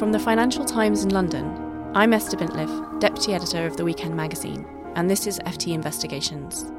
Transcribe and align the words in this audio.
From 0.00 0.12
the 0.12 0.18
Financial 0.18 0.64
Times 0.64 1.04
in 1.04 1.10
London, 1.10 1.92
I'm 1.94 2.14
Esther 2.14 2.38
Bintliff, 2.38 3.00
Deputy 3.00 3.34
Editor 3.34 3.66
of 3.66 3.76
the 3.76 3.84
Weekend 3.84 4.16
magazine, 4.16 4.64
and 4.94 5.10
this 5.10 5.26
is 5.26 5.38
FT 5.40 5.74
Investigations. 5.74 6.72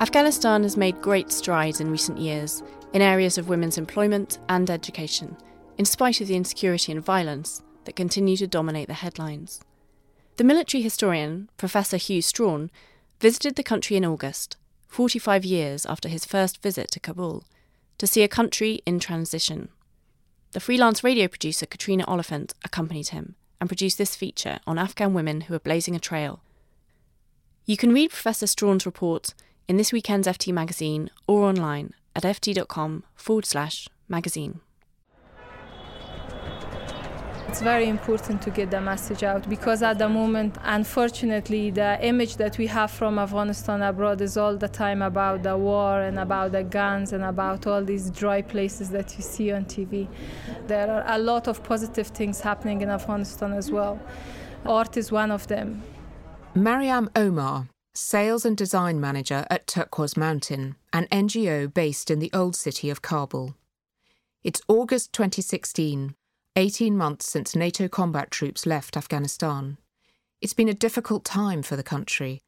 Afghanistan 0.00 0.62
has 0.62 0.76
made 0.76 1.02
great 1.02 1.32
strides 1.32 1.80
in 1.80 1.90
recent 1.90 2.18
years 2.18 2.62
in 2.92 3.02
areas 3.02 3.36
of 3.36 3.48
women's 3.48 3.78
employment 3.78 4.38
and 4.48 4.70
education, 4.70 5.36
in 5.76 5.84
spite 5.84 6.20
of 6.20 6.28
the 6.28 6.36
insecurity 6.36 6.92
and 6.92 7.04
violence 7.04 7.64
that 7.84 7.96
continue 7.96 8.36
to 8.36 8.46
dominate 8.46 8.86
the 8.86 8.94
headlines. 8.94 9.60
The 10.36 10.44
military 10.44 10.84
historian, 10.84 11.50
Professor 11.56 11.96
Hew 11.96 12.22
Strachan, 12.22 12.70
visited 13.18 13.56
the 13.56 13.64
country 13.64 13.96
in 13.96 14.04
August, 14.04 14.56
45 14.86 15.44
years 15.44 15.84
after 15.84 16.08
his 16.08 16.24
first 16.24 16.62
visit 16.62 16.92
to 16.92 17.00
Kabul, 17.00 17.42
to 17.98 18.06
see 18.06 18.22
a 18.22 18.28
country 18.28 18.82
in 18.86 19.00
transition. 19.00 19.70
The 20.52 20.60
freelance 20.60 21.02
radio 21.02 21.28
producer 21.28 21.64
Catriona 21.64 22.04
Oliphant 22.04 22.52
accompanied 22.62 23.08
him 23.08 23.36
and 23.58 23.70
produced 23.70 23.96
this 23.96 24.14
feature 24.14 24.58
on 24.66 24.78
Afghan 24.78 25.14
women 25.14 25.42
who 25.42 25.54
are 25.54 25.58
blazing 25.58 25.96
a 25.96 25.98
trail. 25.98 26.42
You 27.64 27.78
can 27.78 27.94
read 27.94 28.10
Professor 28.10 28.46
Strachan's 28.46 28.84
report 28.84 29.32
in 29.66 29.78
this 29.78 29.94
weekend's 29.94 30.28
FT 30.28 30.52
magazine 30.52 31.08
or 31.26 31.44
online 31.44 31.94
at 32.14 32.24
ft.com 32.24 33.04
forward 33.14 33.46
slash 33.46 33.88
magazine. 34.08 34.60
It's 37.52 37.60
very 37.60 37.86
important 37.86 38.40
to 38.44 38.50
get 38.50 38.70
the 38.70 38.80
message 38.80 39.22
out 39.22 39.46
because 39.46 39.82
at 39.82 39.98
the 39.98 40.08
moment, 40.08 40.56
unfortunately, 40.62 41.70
the 41.70 41.98
image 42.00 42.36
that 42.36 42.56
we 42.56 42.66
have 42.68 42.90
from 42.90 43.18
Afghanistan 43.18 43.82
abroad 43.82 44.22
is 44.22 44.38
all 44.38 44.56
the 44.56 44.68
time 44.68 45.02
about 45.02 45.42
the 45.42 45.58
war 45.58 46.00
and 46.00 46.18
about 46.18 46.52
the 46.52 46.64
guns 46.64 47.12
and 47.12 47.22
about 47.22 47.66
all 47.66 47.84
these 47.84 48.08
dry 48.10 48.40
places 48.40 48.88
that 48.92 49.18
you 49.18 49.22
see 49.22 49.52
on 49.52 49.66
TV. 49.66 50.08
There 50.66 50.90
are 50.90 51.04
a 51.06 51.18
lot 51.18 51.46
of 51.46 51.62
positive 51.62 52.06
things 52.06 52.40
happening 52.40 52.80
in 52.80 52.88
Afghanistan 52.88 53.52
as 53.52 53.70
well. 53.70 54.00
Art 54.64 54.96
is 54.96 55.12
one 55.12 55.30
of 55.30 55.46
them. 55.48 55.82
Mariam 56.54 57.10
Omar, 57.14 57.68
Sales 57.92 58.46
and 58.46 58.56
Design 58.56 58.98
Manager 58.98 59.44
at 59.50 59.66
Turquoise 59.66 60.16
Mountain, 60.16 60.76
an 60.94 61.06
NGO 61.12 61.72
based 61.74 62.10
in 62.10 62.18
the 62.18 62.30
old 62.32 62.56
city 62.56 62.88
of 62.88 63.02
Kabul. 63.02 63.54
It's 64.42 64.62
August 64.68 65.12
2016 65.12 66.14
18 66.54 66.94
months 66.94 67.30
since 67.30 67.56
NATO 67.56 67.88
combat 67.88 68.30
troops 68.30 68.66
left 68.66 68.94
Afghanistan. 68.94 69.78
It's 70.42 70.52
been 70.52 70.68
a 70.68 70.74
difficult 70.74 71.24
time 71.24 71.62
for 71.62 71.76
the 71.76 71.82
country. 71.82 72.42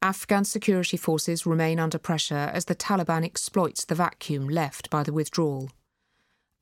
Afghan 0.00 0.44
security 0.44 0.96
forces 0.96 1.44
remain 1.44 1.80
under 1.80 1.98
pressure 1.98 2.52
as 2.54 2.66
the 2.66 2.76
Taliban 2.76 3.24
exploits 3.24 3.84
the 3.84 3.96
vacuum 3.96 4.48
left 4.48 4.90
by 4.90 5.02
the 5.02 5.12
withdrawal. 5.12 5.70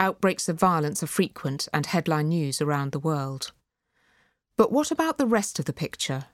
Outbreaks 0.01 0.49
of 0.49 0.59
violence 0.59 1.03
are 1.03 1.07
frequent 1.07 1.69
and 1.71 1.85
headline 1.85 2.29
news 2.29 2.63
around 2.63 2.93
the 2.93 2.99
world. 2.99 3.53
But 4.57 4.73
what 4.73 4.91
about 4.91 5.19
the 5.19 5.27
rest 5.27 5.59
of 5.59 5.67
the 5.67 5.75
picture? 5.75 6.25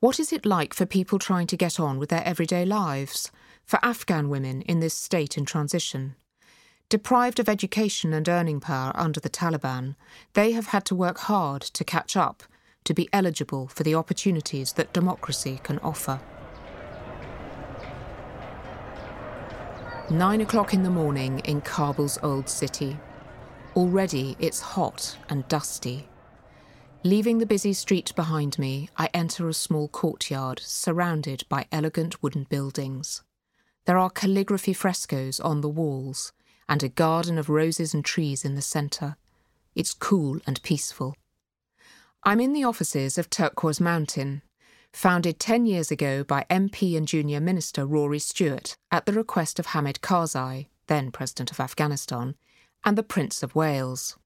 What 0.00 0.18
is 0.18 0.32
it 0.32 0.44
like 0.44 0.74
for 0.74 0.86
people 0.86 1.20
trying 1.20 1.46
to 1.46 1.56
get 1.56 1.78
on 1.78 2.00
with 2.00 2.08
their 2.08 2.24
everyday 2.24 2.64
lives, 2.64 3.30
for 3.64 3.78
Afghan 3.80 4.28
women 4.28 4.62
in 4.62 4.80
this 4.80 4.94
state 4.94 5.38
in 5.38 5.44
transition? 5.44 6.16
Deprived 6.90 7.38
of 7.38 7.48
education 7.48 8.12
and 8.12 8.28
earning 8.28 8.58
power 8.58 8.90
under 8.96 9.20
the 9.20 9.30
Taliban, 9.30 9.94
they 10.32 10.50
have 10.50 10.66
had 10.66 10.84
to 10.86 10.94
work 10.96 11.18
hard 11.18 11.62
to 11.62 11.84
catch 11.84 12.16
up, 12.16 12.42
to 12.82 12.92
be 12.92 13.08
eligible 13.12 13.68
for 13.68 13.84
the 13.84 13.94
opportunities 13.94 14.72
that 14.72 14.92
democracy 14.92 15.60
can 15.62 15.78
offer. 15.78 16.20
Nine 20.10 20.40
o'clock 20.40 20.74
in 20.74 20.82
the 20.82 20.90
morning 20.90 21.38
in 21.44 21.60
Kabul's 21.60 22.18
old 22.24 22.48
city. 22.48 22.98
Already 23.76 24.36
it's 24.40 24.58
hot 24.58 25.16
and 25.28 25.46
dusty. 25.46 26.08
Leaving 27.04 27.38
the 27.38 27.46
busy 27.46 27.72
street 27.72 28.12
behind 28.16 28.58
me, 28.58 28.88
I 28.96 29.08
enter 29.14 29.48
a 29.48 29.54
small 29.54 29.86
courtyard 29.86 30.58
surrounded 30.58 31.44
by 31.48 31.66
elegant 31.70 32.20
wooden 32.20 32.48
buildings. 32.50 33.22
There 33.84 33.96
are 33.96 34.10
calligraphy 34.10 34.72
frescoes 34.72 35.38
on 35.38 35.60
the 35.60 35.68
walls 35.68 36.32
and 36.70 36.84
a 36.84 36.88
garden 36.88 37.36
of 37.36 37.48
roses 37.48 37.92
and 37.92 38.04
trees 38.04 38.44
in 38.44 38.54
the 38.54 38.62
centre. 38.62 39.16
It's 39.74 39.92
cool 39.92 40.38
and 40.46 40.62
peaceful. 40.62 41.16
I'm 42.22 42.38
in 42.38 42.52
the 42.52 42.62
offices 42.62 43.18
of 43.18 43.28
Turquoise 43.28 43.80
Mountain, 43.80 44.42
founded 44.92 45.40
10 45.40 45.66
years 45.66 45.90
ago 45.90 46.22
by 46.22 46.46
MP 46.48 46.96
and 46.96 47.08
Junior 47.08 47.40
Minister 47.40 47.84
Rory 47.84 48.20
Stewart 48.20 48.76
at 48.92 49.04
the 49.04 49.12
request 49.12 49.58
of 49.58 49.66
Hamid 49.66 50.00
Karzai, 50.00 50.68
then 50.86 51.10
President 51.10 51.50
of 51.50 51.58
Afghanistan, 51.58 52.36
and 52.84 52.96
the 52.96 53.02
Prince 53.02 53.42
of 53.42 53.56
Wales. 53.56 54.16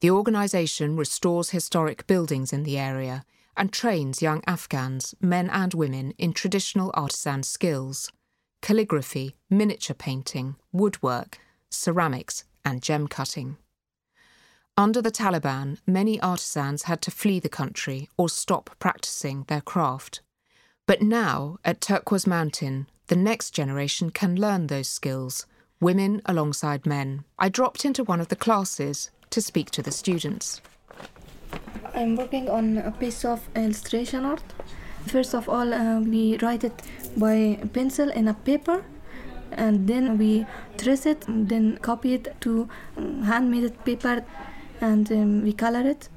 The 0.00 0.10
organisation 0.10 0.96
restores 0.96 1.50
historic 1.50 2.08
buildings 2.08 2.52
in 2.52 2.64
the 2.64 2.78
area 2.78 3.24
and 3.56 3.72
trains 3.72 4.22
young 4.22 4.42
Afghans, 4.48 5.14
men 5.20 5.48
and 5.50 5.74
women, 5.74 6.12
in 6.18 6.32
traditional 6.32 6.90
artisan 6.94 7.44
skills 7.44 8.10
calligraphy, 8.60 9.36
miniature 9.48 9.94
painting, 9.94 10.56
woodwork, 10.72 11.38
ceramics, 11.70 12.44
and 12.64 12.82
gem 12.82 13.08
cutting. 13.08 13.56
Under 14.76 15.02
the 15.02 15.10
Taliban, 15.10 15.78
many 15.86 16.20
artisans 16.20 16.84
had 16.84 17.02
to 17.02 17.10
flee 17.10 17.40
the 17.40 17.48
country 17.48 18.08
or 18.16 18.28
stop 18.28 18.70
practicing 18.78 19.44
their 19.48 19.60
craft. 19.60 20.20
But 20.86 21.02
now, 21.02 21.58
at 21.64 21.80
Turquoise 21.80 22.26
Mountain, 22.26 22.86
the 23.08 23.16
next 23.16 23.50
generation 23.50 24.10
can 24.10 24.36
learn 24.36 24.68
those 24.68 24.88
skills, 24.88 25.46
women 25.80 26.22
alongside 26.26 26.86
men. 26.86 27.24
I 27.38 27.48
dropped 27.48 27.84
into 27.84 28.04
one 28.04 28.20
of 28.20 28.28
the 28.28 28.36
classes 28.36 29.10
to 29.30 29.42
speak 29.42 29.70
to 29.72 29.82
the 29.82 29.90
students. 29.90 30.60
I'm 31.94 32.16
working 32.16 32.48
on 32.48 32.78
a 32.78 32.92
piece 32.92 33.24
of 33.24 33.48
illustration 33.56 34.24
art. 34.24 34.42
First 35.06 35.34
of 35.34 35.48
all, 35.48 35.74
uh, 35.74 36.00
we 36.00 36.38
write 36.38 36.64
it 36.64 36.82
by 37.16 37.58
pencil 37.72 38.10
in 38.10 38.28
a 38.28 38.34
paper 38.34 38.84
and 39.52 39.86
then 39.88 40.18
we 40.18 40.46
trace 40.76 41.06
it, 41.06 41.24
then 41.28 41.78
copy 41.78 42.14
it 42.14 42.34
to 42.40 42.68
um, 42.96 43.22
handmade 43.22 43.84
paper, 43.84 44.24
and 44.80 45.10
um, 45.12 45.42
we 45.42 45.52
color 45.52 45.80
it. 45.80 46.08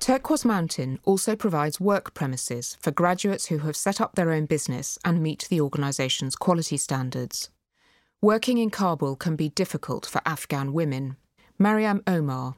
Turquoise 0.00 0.44
Mountain 0.44 0.98
also 1.04 1.36
provides 1.36 1.78
work 1.80 2.12
premises 2.12 2.76
for 2.80 2.90
graduates 2.90 3.46
who 3.46 3.58
have 3.58 3.76
set 3.76 4.00
up 4.00 4.16
their 4.16 4.32
own 4.32 4.46
business 4.46 4.98
and 5.04 5.22
meet 5.22 5.46
the 5.48 5.60
organisation's 5.60 6.34
quality 6.34 6.76
standards. 6.76 7.50
Working 8.20 8.58
in 8.58 8.70
Kabul 8.70 9.16
can 9.16 9.36
be 9.36 9.48
difficult 9.50 10.04
for 10.06 10.20
Afghan 10.26 10.72
women. 10.72 11.16
Mariam 11.58 12.02
Omar, 12.06 12.56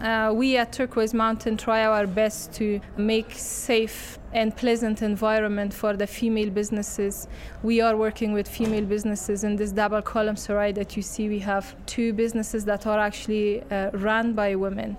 uh, 0.00 0.32
we 0.32 0.56
at 0.56 0.72
Turquoise 0.72 1.14
Mountain 1.14 1.56
try 1.56 1.84
our 1.84 2.06
best 2.06 2.52
to 2.54 2.80
make 2.96 3.32
safe 3.32 4.18
and 4.32 4.56
pleasant 4.56 5.02
environment 5.02 5.72
for 5.72 5.96
the 5.96 6.06
female 6.06 6.50
businesses. 6.50 7.28
We 7.62 7.80
are 7.80 7.96
working 7.96 8.32
with 8.32 8.48
female 8.48 8.84
businesses 8.84 9.44
in 9.44 9.56
this 9.56 9.72
double 9.72 10.02
column 10.02 10.36
sarai 10.36 10.72
that 10.72 10.96
you 10.96 11.02
see. 11.02 11.28
We 11.28 11.38
have 11.40 11.74
two 11.86 12.12
businesses 12.12 12.64
that 12.66 12.86
are 12.86 12.98
actually 12.98 13.62
uh, 13.70 13.90
run 13.92 14.34
by 14.34 14.54
women. 14.54 14.96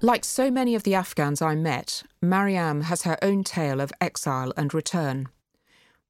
Like 0.00 0.24
so 0.24 0.50
many 0.50 0.74
of 0.74 0.82
the 0.82 0.94
Afghans 0.94 1.40
I 1.40 1.54
met, 1.54 2.02
Mariam 2.20 2.82
has 2.82 3.02
her 3.02 3.16
own 3.22 3.44
tale 3.44 3.80
of 3.80 3.92
exile 4.00 4.52
and 4.56 4.74
return. 4.74 5.28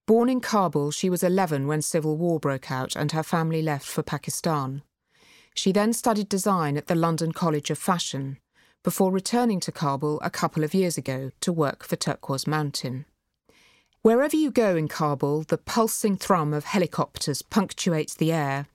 Born 0.07 0.29
in 0.29 0.41
Kabul, 0.41 0.91
she 0.91 1.09
was 1.09 1.23
11 1.23 1.67
when 1.67 1.81
civil 1.81 2.17
war 2.17 2.39
broke 2.39 2.71
out 2.71 2.95
and 2.95 3.13
her 3.13 3.23
family 3.23 3.63
left 3.63 3.87
for 3.87 4.03
Pakistan. 4.03 4.83
She 5.55 5.73
then 5.73 5.93
studied 5.93 6.29
design 6.29 6.77
at 6.77 6.89
the 6.89 6.95
London 6.95 7.33
College 7.33 7.71
of 7.71 7.79
Fashion 7.79 8.39
before 8.83 9.11
returning 9.11 9.61
to 9.61 9.73
Kabul 9.73 10.21
a 10.21 10.29
couple 10.29 10.63
of 10.63 10.75
years 10.75 10.99
ago 10.99 11.31
to 11.41 11.53
work 11.53 11.85
for 11.85 11.97
Turquoise 11.97 12.47
Mountain. 12.47 13.07
Wherever 14.03 14.37
you 14.37 14.51
go 14.51 14.77
in 14.77 14.89
Kabul, 14.89 15.45
the 15.45 15.57
pulsing 15.57 16.17
thrum 16.17 16.53
of 16.53 16.65
helicopters 16.65 17.41
punctuates 17.41 18.15
the 18.15 18.33
air. 18.33 18.67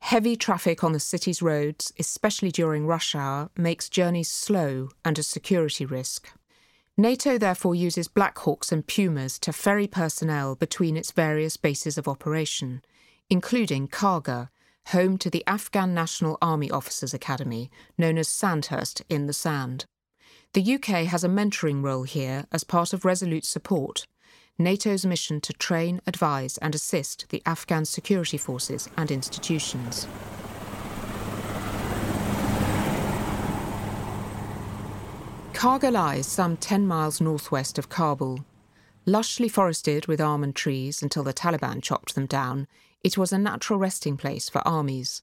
Heavy 0.00 0.34
traffic 0.34 0.82
on 0.82 0.92
the 0.92 0.98
city's 0.98 1.40
roads, 1.40 1.92
especially 1.98 2.50
during 2.50 2.84
rush 2.84 3.14
hour, 3.14 3.50
makes 3.56 3.88
journeys 3.88 4.28
slow 4.28 4.88
and 5.04 5.16
a 5.18 5.22
security 5.22 5.84
risk. 5.86 6.28
NATO 6.96 7.38
therefore 7.38 7.76
uses 7.76 8.08
Black 8.08 8.36
Hawks 8.38 8.72
and 8.72 8.86
Pumas 8.86 9.38
to 9.40 9.52
ferry 9.52 9.86
personnel 9.86 10.56
between 10.56 10.96
its 10.96 11.12
various 11.12 11.56
bases 11.56 11.96
of 11.96 12.08
operation, 12.08 12.82
including 13.30 13.86
Karga, 13.86 14.48
home 14.88 15.18
to 15.18 15.30
the 15.30 15.44
Afghan 15.46 15.94
National 15.94 16.38
Army 16.42 16.70
Officers 16.70 17.14
Academy, 17.14 17.70
known 17.96 18.18
as 18.18 18.28
Sandhurst 18.28 19.02
in 19.08 19.26
the 19.26 19.32
Sand. 19.32 19.86
The 20.52 20.74
UK 20.74 21.06
has 21.06 21.24
a 21.24 21.28
mentoring 21.28 21.82
role 21.82 22.04
here 22.04 22.44
as 22.52 22.64
part 22.64 22.92
of 22.92 23.04
Resolute 23.04 23.44
Support, 23.44 24.06
NATO's 24.58 25.04
mission 25.04 25.40
to 25.40 25.52
train, 25.52 26.00
advise, 26.06 26.58
and 26.58 26.74
assist 26.74 27.26
the 27.30 27.42
Afghan 27.44 27.84
security 27.84 28.38
forces 28.38 28.88
and 28.96 29.10
institutions. 29.10 30.06
Karga 35.52 35.90
lies 35.90 36.26
some 36.26 36.56
10 36.56 36.86
miles 36.86 37.20
northwest 37.20 37.78
of 37.78 37.88
Kabul. 37.88 38.44
Lushly 39.06 39.50
forested 39.50 40.06
with 40.06 40.20
almond 40.20 40.54
trees 40.54 41.02
until 41.02 41.24
the 41.24 41.32
Taliban 41.32 41.82
chopped 41.82 42.14
them 42.14 42.26
down, 42.26 42.68
it 43.04 43.18
was 43.18 43.32
a 43.32 43.38
natural 43.38 43.78
resting 43.78 44.16
place 44.16 44.48
for 44.48 44.66
armies. 44.66 45.22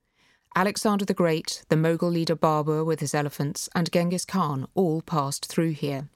Alexander 0.55 1.03
the 1.03 1.15
Great, 1.15 1.63
the 1.69 1.75
Mughal 1.75 2.11
leader 2.11 2.35
Babur 2.35 2.85
with 2.85 2.99
his 2.99 3.15
elephants, 3.15 3.67
and 3.73 3.91
Genghis 3.91 4.23
Khan 4.23 4.67
all 4.75 5.01
passed 5.01 5.47
through 5.47 5.71
here. 5.71 6.09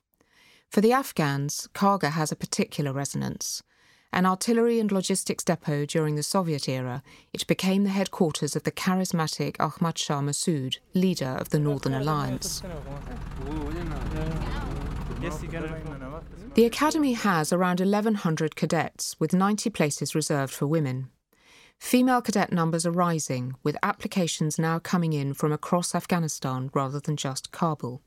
For 0.70 0.82
the 0.82 0.94
Afghans, 0.94 1.68
Karga 1.74 2.12
has 2.12 2.32
a 2.32 2.36
particular 2.36 2.94
resonance. 2.94 3.64
An 4.14 4.26
artillery 4.26 4.80
and 4.80 4.92
logistics 4.92 5.44
depot 5.44 5.86
during 5.86 6.16
the 6.16 6.24
Soviet 6.24 6.70
era, 6.70 7.02
it 7.34 7.48
became 7.48 7.84
the 7.84 7.90
headquarters 7.90 8.56
of 8.56 8.64
the 8.64 8.72
charismatic 8.72 9.56
Ahmad 9.60 9.98
Shah 9.98 10.22
Massoud, 10.22 10.78
leader 10.94 11.36
of 11.40 11.50
the 11.50 11.60
Northern 11.60 11.94
Alliance. 11.94 12.62
The 16.54 16.66
academy 16.66 17.14
has 17.14 17.52
around 17.52 17.80
1,100 17.80 18.56
cadets, 18.56 19.16
with 19.20 19.34
90 19.34 19.70
places 19.72 20.14
reserved 20.14 20.54
for 20.54 20.68
women. 20.68 21.10
Female 21.80 22.22
cadet 22.22 22.52
numbers 22.52 22.86
are 22.86 22.92
rising, 22.92 23.56
with 23.64 23.78
applications 23.84 24.58
now 24.58 24.80
coming 24.80 25.14
in 25.14 25.34
from 25.34 25.52
across 25.52 25.94
Afghanistan 25.94 26.70
rather 26.74 27.00
than 27.00 27.16
just 27.16 27.52
Kabul. 27.52 28.02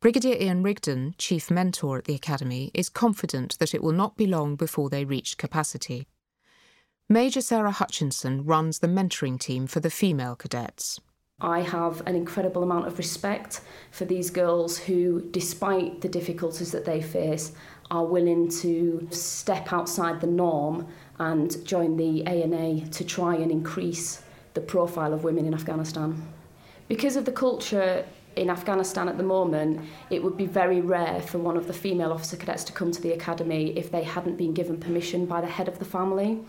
Brigadier 0.00 0.36
Ian 0.40 0.62
Rigdon, 0.62 1.14
chief 1.18 1.50
mentor 1.50 1.98
at 1.98 2.04
the 2.04 2.14
Academy, 2.14 2.70
is 2.74 2.88
confident 2.88 3.58
that 3.58 3.74
it 3.74 3.82
will 3.82 3.92
not 3.92 4.16
be 4.16 4.26
long 4.26 4.56
before 4.56 4.90
they 4.90 5.04
reach 5.04 5.38
capacity. 5.38 6.06
Major 7.08 7.40
Sarah 7.40 7.70
Hutchinson 7.70 8.44
runs 8.44 8.80
the 8.80 8.88
mentoring 8.88 9.38
team 9.38 9.66
for 9.66 9.80
the 9.80 9.90
female 9.90 10.36
cadets. 10.36 11.00
I 11.40 11.60
have 11.60 12.02
an 12.06 12.16
incredible 12.16 12.62
amount 12.62 12.86
of 12.86 12.96
respect 12.98 13.60
for 13.90 14.06
these 14.06 14.30
girls 14.30 14.78
who, 14.78 15.28
despite 15.30 16.00
the 16.00 16.08
difficulties 16.08 16.72
that 16.72 16.86
they 16.86 17.02
face, 17.02 17.52
are 17.90 18.06
willing 18.06 18.48
to 18.62 19.06
step 19.10 19.72
outside 19.72 20.20
the 20.20 20.26
norm 20.26 20.88
and 21.18 21.64
join 21.64 21.96
the 21.96 22.24
ANA 22.26 22.86
to 22.88 23.04
try 23.04 23.34
and 23.34 23.50
increase 23.50 24.22
the 24.54 24.60
profile 24.60 25.12
of 25.12 25.24
women 25.24 25.46
in 25.46 25.54
Afghanistan. 25.54 26.26
Because 26.88 27.16
of 27.16 27.24
the 27.24 27.32
culture 27.32 28.04
in 28.36 28.50
Afghanistan 28.50 29.08
at 29.08 29.16
the 29.16 29.22
moment, 29.22 29.80
it 30.10 30.22
would 30.22 30.36
be 30.36 30.46
very 30.46 30.80
rare 30.80 31.20
for 31.20 31.38
one 31.38 31.56
of 31.56 31.66
the 31.66 31.72
female 31.72 32.12
officer 32.12 32.36
cadets 32.36 32.64
to 32.64 32.72
come 32.72 32.92
to 32.92 33.00
the 33.00 33.12
academy 33.12 33.76
if 33.76 33.90
they 33.90 34.02
hadn't 34.02 34.36
been 34.36 34.52
given 34.52 34.78
permission 34.78 35.26
by 35.26 35.40
the 35.40 35.46
head 35.46 35.68
of 35.68 35.78
the 35.78 35.84
family. 35.84 36.40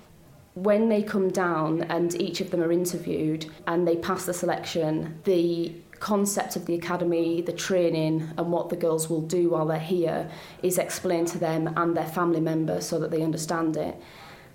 When 0.53 0.89
they 0.89 1.03
come 1.03 1.29
down 1.29 1.83
and 1.83 2.19
each 2.19 2.41
of 2.41 2.51
them 2.51 2.61
are 2.61 2.71
interviewed 2.71 3.45
and 3.67 3.87
they 3.87 3.95
pass 3.95 4.25
the 4.25 4.33
selection, 4.33 5.19
the 5.23 5.73
concept 5.99 6.55
of 6.55 6.65
the 6.65 6.75
academy, 6.75 7.41
the 7.41 7.53
training, 7.53 8.27
and 8.37 8.51
what 8.51 8.69
the 8.69 8.75
girls 8.75 9.09
will 9.09 9.21
do 9.21 9.49
while 9.49 9.65
they're 9.65 9.79
here 9.79 10.29
is 10.63 10.77
explained 10.77 11.27
to 11.29 11.37
them 11.37 11.73
and 11.77 11.95
their 11.95 12.07
family 12.07 12.41
members 12.41 12.85
so 12.87 12.99
that 12.99 13.11
they 13.11 13.21
understand 13.21 13.77
it. 13.77 13.95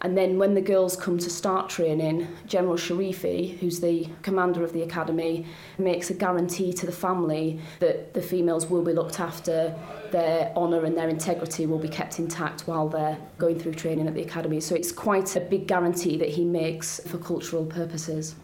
And 0.02 0.18
then 0.18 0.36
when 0.36 0.54
the 0.54 0.60
girls 0.60 0.96
come 0.96 1.16
to 1.18 1.30
start 1.30 1.70
training, 1.70 2.26
General 2.46 2.74
Sharifi, 2.74 3.56
who's 3.58 3.78
the 3.78 4.08
commander 4.22 4.64
of 4.64 4.72
the 4.72 4.82
academy, 4.82 5.46
makes 5.78 6.10
a 6.10 6.14
guarantee 6.14 6.72
to 6.72 6.86
the 6.86 6.92
family 6.92 7.60
that 7.78 8.12
the 8.12 8.20
females 8.20 8.66
will 8.66 8.82
be 8.82 8.92
looked 8.92 9.20
after, 9.20 9.74
their 10.10 10.52
honour 10.56 10.84
and 10.84 10.96
their 10.96 11.08
integrity 11.08 11.66
will 11.66 11.78
be 11.78 11.88
kept 11.88 12.18
intact 12.18 12.62
while 12.62 12.88
they're 12.88 13.16
going 13.38 13.60
through 13.60 13.74
training 13.74 14.08
at 14.08 14.14
the 14.14 14.22
academy. 14.22 14.58
So 14.58 14.74
it's 14.74 14.90
quite 14.90 15.36
a 15.36 15.40
big 15.40 15.68
guarantee 15.68 16.16
that 16.18 16.30
he 16.30 16.44
makes 16.44 16.98
for 17.06 17.18
cultural 17.18 17.64
purposes. 17.64 18.34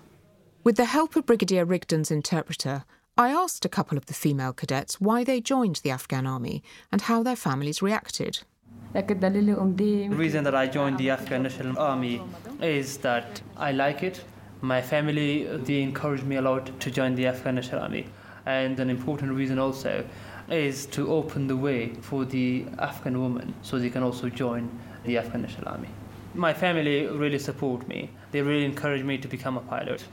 With 0.63 0.77
the 0.77 0.85
help 0.85 1.17
of 1.17 1.27
Brigadier 1.27 1.65
Rigdon's 1.65 2.13
interpreter, 2.13 2.85
I 3.17 3.31
asked 3.31 3.65
a 3.65 3.69
couple 3.69 3.99
of 3.99 4.07
the 4.07 4.15
female 4.15 4.53
cadets 4.53 5.01
why 5.01 5.25
they 5.25 5.41
joined 5.41 5.77
the 5.77 5.91
Afghan 5.91 6.25
army 6.25 6.63
and 6.93 7.01
how 7.01 7.25
their 7.25 7.35
families 7.35 7.83
reacted. 7.83 8.45
Um, 8.95 9.77
the 9.77 10.09
reason 10.09 10.45
that 10.45 10.55
I 10.55 10.67
joined 10.67 10.99
the 10.99 11.11
Afghan 11.11 11.43
National 11.43 11.79
Army 11.79 12.23
is 12.61 12.97
that 12.99 13.43
I 13.57 13.73
like 13.73 14.03
it. 14.03 14.25
My 14.63 14.81
family 14.81 15.45
they 15.45 15.83
encouraged 15.83 16.25
me 16.25 16.37
a 16.37 16.43
lot 16.43 16.81
to 16.81 16.91
join 16.91 17.15
the 17.15 17.27
Afghan 17.27 17.57
National 17.57 17.83
Army, 17.83 18.07
and 18.47 18.81
an 18.81 18.89
important 18.91 19.33
reason 19.33 19.59
also 19.59 20.05
is 20.51 20.87
to 20.87 21.13
open 21.13 21.47
the 21.47 21.57
way 21.57 21.93
for 22.01 22.25
the 22.25 22.65
Afghan 22.79 23.21
women 23.21 23.55
so 23.63 23.79
they 23.79 23.91
can 23.91 24.03
also 24.03 24.31
join 24.31 24.71
the 25.05 25.19
Afghan 25.19 25.43
National 25.43 25.69
Army. 25.69 25.89
My 26.35 26.55
family 26.55 27.07
really 27.07 27.39
support 27.39 27.87
me. 27.89 28.11
They 28.33 28.41
really 28.41 28.65
encourage 28.65 29.03
me 29.03 29.19
to 29.19 29.29
become 29.29 29.59
a 29.59 29.61
pilot. 29.61 30.05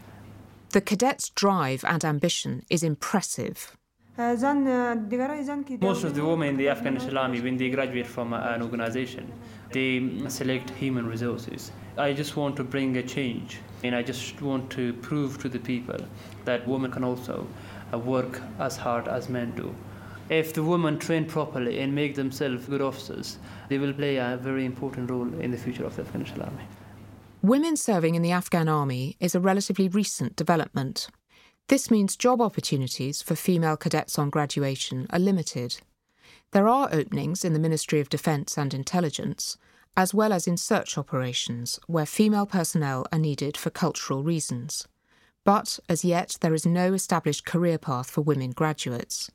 The 0.72 0.82
cadets' 0.82 1.30
drive 1.30 1.86
and 1.86 2.04
ambition 2.04 2.64
is 2.70 2.84
impressive. 2.84 3.78
Most 4.18 4.44
of 6.06 6.16
the 6.16 6.26
women 6.26 6.48
in 6.48 6.58
the 6.58 6.70
Afghan 6.70 6.94
National 6.94 7.18
Army, 7.18 7.42
when 7.42 7.58
they 7.58 7.70
graduate 7.70 8.08
from 8.08 8.34
uh, 8.34 8.40
an 8.40 8.62
organization, 8.62 9.30
they 9.74 10.00
mm, 10.00 10.32
select 10.32 10.70
human 10.70 11.06
resources. 11.06 11.74
I 11.98 12.14
just 12.14 12.38
want 12.38 12.56
to 12.56 12.64
bring 12.64 12.96
a 12.96 13.04
change, 13.04 13.60
and 13.84 13.94
I 13.94 14.04
just 14.04 14.42
want 14.42 14.70
to 14.72 14.94
prove 14.94 15.38
to 15.40 15.50
the 15.50 15.60
people 15.60 15.98
that 16.46 16.66
women 16.66 16.92
can 16.92 17.04
also 17.04 17.46
uh, 17.94 18.00
work 18.00 18.42
as 18.58 18.78
hard 18.78 19.10
as 19.10 19.28
men 19.28 19.52
do. 19.52 19.76
If 20.30 20.54
the 20.54 20.64
women 20.64 20.98
train 20.98 21.26
properly 21.26 21.82
and 21.82 21.94
make 21.94 22.16
themselves 22.16 22.68
good 22.68 22.82
officers, 22.82 23.38
they 23.68 23.78
will 23.80 23.94
play 23.94 24.16
a 24.16 24.40
very 24.42 24.64
important 24.64 25.10
role 25.10 25.28
in 25.42 25.52
the 25.52 25.58
future 25.58 25.84
of 25.84 25.98
the 25.98 26.04
Afghan 26.04 26.22
National 26.22 26.44
Army. 26.44 26.64
Women 27.42 27.76
serving 27.76 28.16
in 28.16 28.22
the 28.22 28.32
Afghan 28.32 28.70
army 28.70 29.18
is 29.20 29.36
a 29.36 29.42
relatively 29.42 29.90
recent 29.90 30.38
development. 30.38 31.10
This 31.68 31.90
means 31.90 32.16
job 32.16 32.42
opportunities 32.42 33.24
for 33.24 33.36
female 33.36 33.76
cadets 33.76 34.20
on 34.20 34.30
graduation 34.30 35.08
are 35.10 35.18
limited. 35.18 35.78
There 36.52 36.68
are 36.68 36.90
openings 36.92 37.44
in 37.44 37.54
the 37.54 37.60
Ministry 37.60 38.00
of 38.00 38.10
Defence 38.10 38.56
and 38.56 38.72
Intelligence, 38.72 39.58
as 39.98 40.14
well 40.14 40.32
as 40.32 40.46
in 40.46 40.58
search 40.58 40.96
operations, 40.96 41.80
where 41.88 42.06
female 42.06 42.46
personnel 42.46 43.08
are 43.12 43.18
needed 43.18 43.58
for 43.58 43.72
cultural 43.72 44.22
reasons. 44.22 44.88
But 45.44 45.80
as 45.90 46.06
yet, 46.06 46.38
there 46.42 46.54
is 46.54 46.68
no 46.68 46.94
established 46.94 47.46
career 47.46 47.80
path 47.80 48.12
for 48.12 48.22
women 48.22 48.52
graduates. 48.52 49.32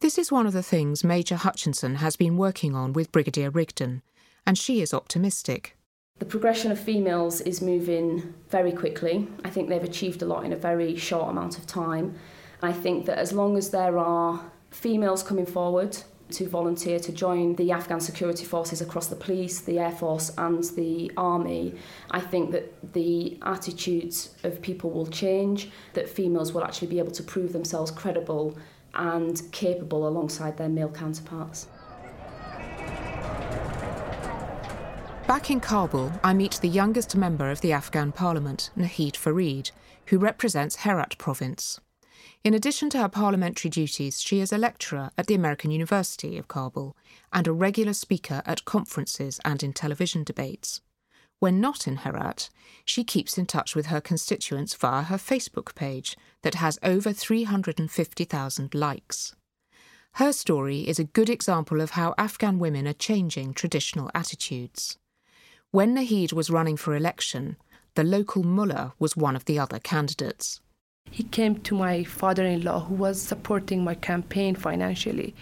This 0.00 0.16
is 0.16 0.32
one 0.32 0.46
of 0.46 0.54
the 0.54 0.62
things 0.62 1.04
Major 1.04 1.36
Hutchinson 1.36 1.96
has 1.96 2.16
been 2.16 2.38
working 2.38 2.74
on 2.74 2.94
with 2.94 3.12
Brigadier 3.12 3.50
Rigdon, 3.50 4.00
and 4.46 4.56
she 4.56 4.80
is 4.80 4.94
optimistic. 4.94 5.76
The 6.20 6.26
progression 6.26 6.70
of 6.70 6.78
females 6.78 7.40
is 7.40 7.62
moving 7.62 8.34
very 8.50 8.72
quickly. 8.72 9.26
I 9.42 9.48
think 9.48 9.70
they've 9.70 9.82
achieved 9.82 10.20
a 10.20 10.26
lot 10.26 10.44
in 10.44 10.52
a 10.52 10.56
very 10.56 10.94
short 10.94 11.30
amount 11.30 11.56
of 11.56 11.66
time. 11.66 12.14
I 12.60 12.72
think 12.72 13.06
that 13.06 13.16
as 13.16 13.32
long 13.32 13.56
as 13.56 13.70
there 13.70 13.96
are 13.96 14.38
females 14.70 15.22
coming 15.22 15.46
forward 15.46 15.96
to 16.32 16.46
volunteer 16.46 16.98
to 17.00 17.10
join 17.10 17.56
the 17.56 17.72
Afghan 17.72 18.00
security 18.00 18.44
forces 18.44 18.82
across 18.82 19.06
the 19.06 19.16
police, 19.16 19.60
the 19.60 19.78
air 19.78 19.92
force, 19.92 20.30
and 20.36 20.62
the 20.76 21.10
army, 21.16 21.74
I 22.10 22.20
think 22.20 22.50
that 22.50 22.92
the 22.92 23.38
attitudes 23.40 24.36
of 24.44 24.60
people 24.60 24.90
will 24.90 25.06
change, 25.06 25.70
that 25.94 26.06
females 26.06 26.52
will 26.52 26.62
actually 26.62 26.88
be 26.88 26.98
able 26.98 27.12
to 27.12 27.22
prove 27.22 27.54
themselves 27.54 27.90
credible 27.90 28.58
and 28.92 29.40
capable 29.52 30.06
alongside 30.06 30.58
their 30.58 30.68
male 30.68 30.90
counterparts. 30.90 31.66
Back 35.30 35.48
in 35.48 35.60
Kabul, 35.60 36.10
I 36.24 36.34
meet 36.34 36.58
the 36.60 36.68
youngest 36.68 37.14
member 37.14 37.52
of 37.52 37.60
the 37.60 37.70
Afghan 37.70 38.10
parliament, 38.10 38.70
Nahid 38.76 39.14
Farid, 39.14 39.70
who 40.06 40.18
represents 40.18 40.78
Herat 40.78 41.16
province. 41.18 41.78
In 42.42 42.52
addition 42.52 42.90
to 42.90 42.98
her 42.98 43.08
parliamentary 43.08 43.70
duties, 43.70 44.20
she 44.20 44.40
is 44.40 44.52
a 44.52 44.58
lecturer 44.58 45.12
at 45.16 45.28
the 45.28 45.36
American 45.36 45.70
University 45.70 46.36
of 46.36 46.48
Kabul 46.48 46.96
and 47.32 47.46
a 47.46 47.52
regular 47.52 47.92
speaker 47.92 48.42
at 48.44 48.64
conferences 48.64 49.38
and 49.44 49.62
in 49.62 49.72
television 49.72 50.24
debates. 50.24 50.80
When 51.38 51.60
not 51.60 51.86
in 51.86 51.98
Herat, 51.98 52.50
she 52.84 53.04
keeps 53.04 53.38
in 53.38 53.46
touch 53.46 53.76
with 53.76 53.86
her 53.86 54.00
constituents 54.00 54.74
via 54.74 55.04
her 55.04 55.16
Facebook 55.16 55.76
page 55.76 56.16
that 56.42 56.56
has 56.56 56.76
over 56.82 57.12
350,000 57.12 58.74
likes. 58.74 59.36
Her 60.14 60.32
story 60.32 60.88
is 60.88 60.98
a 60.98 61.04
good 61.04 61.30
example 61.30 61.80
of 61.80 61.90
how 61.92 62.16
Afghan 62.18 62.58
women 62.58 62.88
are 62.88 62.92
changing 62.92 63.54
traditional 63.54 64.10
attitudes. 64.12 64.98
When 65.72 65.94
Nahid 65.94 66.32
was 66.32 66.50
running 66.50 66.76
for 66.76 66.96
election, 66.96 67.56
the 67.94 68.02
local 68.02 68.42
mullah 68.42 68.94
was 68.98 69.16
one 69.16 69.36
of 69.36 69.44
the 69.44 69.60
other 69.60 69.78
candidates. 69.78 70.60
He 71.12 71.22
came 71.22 71.60
to 71.60 71.76
my 71.76 72.02
father 72.02 72.44
in 72.44 72.64
law, 72.64 72.80
who 72.80 72.96
was 72.96 73.22
supporting 73.22 73.84
my 73.84 73.94
campaign 73.94 74.56
financially. 74.56 75.32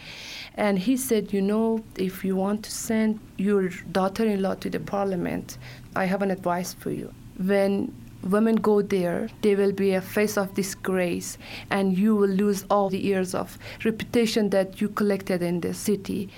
And 0.54 0.78
he 0.78 0.98
said, 0.98 1.32
You 1.32 1.40
know, 1.40 1.82
if 1.96 2.26
you 2.26 2.36
want 2.36 2.62
to 2.64 2.70
send 2.70 3.20
your 3.38 3.70
daughter 3.90 4.26
in 4.26 4.42
law 4.42 4.54
to 4.56 4.68
the 4.68 4.80
parliament, 4.80 5.56
I 5.96 6.04
have 6.04 6.20
an 6.20 6.30
advice 6.30 6.74
for 6.74 6.90
you. 6.90 7.14
When 7.38 7.94
women 8.22 8.56
go 8.56 8.82
there, 8.82 9.30
they 9.40 9.54
will 9.54 9.72
be 9.72 9.94
a 9.94 10.02
face 10.02 10.36
of 10.36 10.52
disgrace, 10.52 11.38
and 11.70 11.96
you 11.96 12.14
will 12.14 12.28
lose 12.28 12.66
all 12.68 12.90
the 12.90 12.98
years 12.98 13.34
of 13.34 13.58
reputation 13.82 14.50
that 14.50 14.78
you 14.78 14.90
collected 14.90 15.40
in 15.40 15.60
the 15.60 15.72
city. 15.72 16.28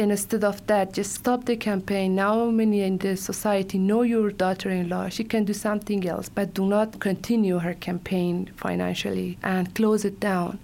Instead 0.00 0.44
of 0.44 0.66
that, 0.66 0.94
just 0.94 1.12
stop 1.12 1.44
the 1.44 1.54
campaign. 1.54 2.14
Now, 2.14 2.46
many 2.46 2.80
in 2.80 2.96
the 2.96 3.18
society 3.18 3.76
know 3.76 4.00
your 4.00 4.30
daughter 4.30 4.70
in 4.70 4.88
law. 4.88 5.10
She 5.10 5.24
can 5.24 5.44
do 5.44 5.52
something 5.52 6.08
else, 6.08 6.30
but 6.30 6.54
do 6.54 6.64
not 6.64 7.00
continue 7.00 7.58
her 7.58 7.74
campaign 7.74 8.50
financially 8.56 9.36
and 9.42 9.74
close 9.74 10.06
it 10.06 10.18
down. 10.18 10.58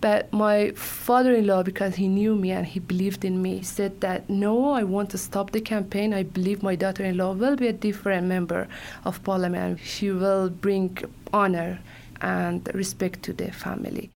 But 0.00 0.32
my 0.32 0.72
father 0.72 1.32
in 1.32 1.46
law, 1.46 1.62
because 1.62 1.94
he 1.94 2.08
knew 2.08 2.34
me 2.34 2.50
and 2.50 2.66
he 2.66 2.80
believed 2.80 3.24
in 3.24 3.40
me, 3.40 3.62
said 3.62 4.00
that 4.00 4.28
no, 4.28 4.72
I 4.72 4.82
want 4.82 5.10
to 5.10 5.18
stop 5.18 5.52
the 5.52 5.60
campaign. 5.60 6.12
I 6.12 6.24
believe 6.24 6.64
my 6.64 6.74
daughter 6.74 7.04
in 7.04 7.18
law 7.18 7.34
will 7.34 7.54
be 7.54 7.68
a 7.68 7.72
different 7.72 8.26
member 8.26 8.66
of 9.04 9.22
parliament. 9.22 9.78
She 9.84 10.10
will 10.10 10.50
bring 10.50 10.98
honor 11.32 11.78
and 12.20 12.68
respect 12.74 13.22
to 13.22 13.32
the 13.32 13.52
family. 13.52 14.10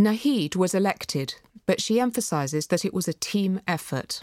Nahid 0.00 0.54
was 0.54 0.74
elected, 0.74 1.34
but 1.68 1.82
she 1.82 2.00
emphasizes 2.00 2.68
that 2.68 2.84
it 2.86 2.94
was 2.94 3.06
a 3.06 3.12
team 3.12 3.60
effort 3.68 4.22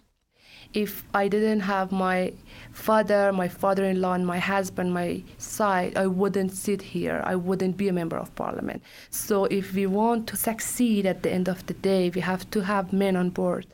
if 0.73 1.03
I 1.13 1.27
didn't 1.27 1.61
have 1.61 1.91
my 1.91 2.33
father, 2.71 3.31
my 3.31 3.47
father 3.47 3.85
in 3.85 4.01
law, 4.01 4.13
and 4.13 4.25
my 4.25 4.39
husband, 4.39 4.93
my 4.93 5.23
side, 5.37 5.95
I 5.95 6.07
wouldn't 6.07 6.51
sit 6.51 6.81
here. 6.81 7.21
I 7.23 7.35
wouldn't 7.35 7.77
be 7.77 7.87
a 7.87 7.93
member 7.93 8.17
of 8.17 8.35
parliament. 8.35 8.83
So, 9.09 9.45
if 9.45 9.73
we 9.73 9.85
want 9.85 10.27
to 10.27 10.35
succeed 10.35 11.05
at 11.05 11.23
the 11.23 11.31
end 11.31 11.47
of 11.47 11.65
the 11.67 11.75
day, 11.75 12.09
we 12.09 12.21
have 12.21 12.49
to 12.51 12.61
have 12.61 12.91
men 12.91 13.15
on 13.15 13.29
board. 13.29 13.67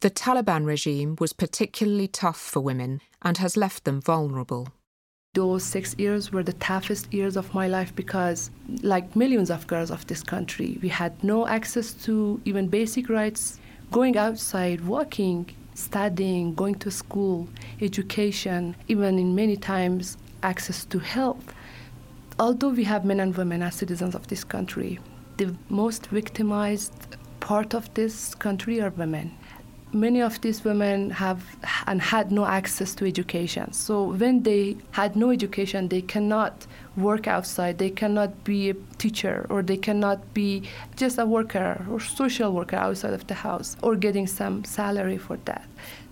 The 0.00 0.10
Taliban 0.10 0.64
regime 0.64 1.16
was 1.18 1.32
particularly 1.32 2.08
tough 2.08 2.40
for 2.40 2.60
women 2.60 3.00
and 3.20 3.38
has 3.38 3.56
left 3.56 3.84
them 3.84 4.00
vulnerable. 4.00 4.68
Those 5.34 5.64
six 5.64 5.96
years 5.98 6.30
were 6.30 6.44
the 6.44 6.52
toughest 6.54 7.12
years 7.12 7.36
of 7.36 7.52
my 7.52 7.66
life 7.66 7.94
because, 7.96 8.50
like 8.82 9.16
millions 9.16 9.50
of 9.50 9.66
girls 9.66 9.90
of 9.90 10.06
this 10.06 10.22
country, 10.22 10.78
we 10.80 10.88
had 10.88 11.12
no 11.24 11.46
access 11.48 11.92
to 12.04 12.40
even 12.44 12.68
basic 12.68 13.08
rights. 13.08 13.58
Going 13.90 14.16
outside, 14.16 14.80
walking, 14.82 15.50
studying, 15.74 16.54
going 16.54 16.76
to 16.76 16.90
school, 16.90 17.48
education, 17.80 18.76
even 18.86 19.18
in 19.18 19.34
many 19.34 19.56
times 19.56 20.16
access 20.44 20.84
to 20.86 21.00
health. 21.00 21.52
Although 22.38 22.70
we 22.70 22.84
have 22.84 23.04
men 23.04 23.18
and 23.18 23.36
women 23.36 23.62
as 23.62 23.74
citizens 23.74 24.14
of 24.14 24.28
this 24.28 24.44
country, 24.44 25.00
the 25.36 25.54
most 25.68 26.06
victimized 26.06 27.16
part 27.40 27.74
of 27.74 27.92
this 27.94 28.34
country 28.36 28.80
are 28.80 28.90
women 28.90 29.32
many 29.94 30.20
of 30.20 30.40
these 30.40 30.64
women 30.64 31.10
have 31.10 31.42
and 31.86 32.02
had 32.02 32.32
no 32.32 32.44
access 32.44 32.94
to 32.96 33.06
education. 33.06 33.72
So 33.72 34.04
when 34.04 34.42
they 34.42 34.76
had 34.90 35.16
no 35.16 35.30
education, 35.30 35.88
they 35.88 36.02
cannot 36.02 36.66
work 36.96 37.26
outside. 37.26 37.78
They 37.78 37.90
cannot 37.90 38.44
be 38.44 38.70
a 38.70 38.74
teacher 38.98 39.46
or 39.48 39.62
they 39.62 39.76
cannot 39.76 40.34
be 40.34 40.68
just 40.96 41.18
a 41.18 41.26
worker 41.26 41.86
or 41.90 42.00
social 42.00 42.52
worker 42.52 42.76
outside 42.76 43.14
of 43.14 43.26
the 43.26 43.34
house 43.34 43.76
or 43.82 43.96
getting 43.96 44.26
some 44.26 44.64
salary 44.64 45.18
for 45.18 45.36
that. 45.44 45.66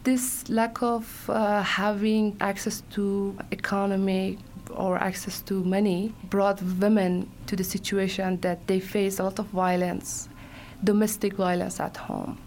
This 0.05 0.49
lack 0.49 0.83
of 0.83 1.29
uh, 1.29 1.63
having 1.63 2.37
access 2.41 2.83
to 2.93 3.37
economy 3.51 4.39
or 4.71 4.97
access 4.99 5.43
to 5.43 5.63
money 5.65 6.13
brought 6.31 6.61
women 6.81 7.31
to 7.47 7.57
the 7.57 7.65
situation 7.65 8.41
that 8.41 8.67
they 8.67 8.81
face 8.81 9.19
a 9.19 9.25
lot 9.25 9.39
of 9.39 9.47
violence, 9.47 10.29
domestic 10.83 11.35
violence 11.35 11.79
at 11.79 11.97
home. 11.97 12.39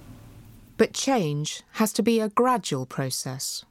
But 0.78 0.94
change 0.94 1.64
has 1.74 1.94
to 1.94 2.04
be 2.04 2.20
a 2.20 2.30
gradual 2.30 2.86
process. 2.86 3.64